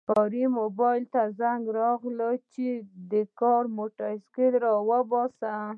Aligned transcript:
کاري 0.09 0.43
موبایل 0.59 1.03
ته 1.13 1.21
زنګ 1.39 1.63
راغی 1.77 2.35
چې 2.53 2.67
د 3.11 3.13
کار 3.39 3.63
موټر 3.77 4.49
راوباسه 4.65 5.53